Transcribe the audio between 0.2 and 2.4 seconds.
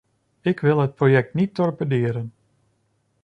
Ik wil het project niet torpederen.